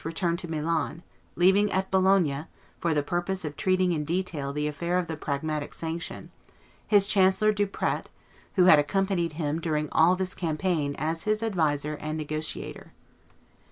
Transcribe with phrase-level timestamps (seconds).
[0.03, 1.03] returned to Milan,
[1.35, 2.45] leaving at Bologna,
[2.79, 6.31] for the purpose of treating in detail the affair of the Pragmatic Sanction,
[6.87, 8.09] his chancellor, Duprat,
[8.55, 12.93] who had accompanied him during all this campaign as his adviser and negotiator.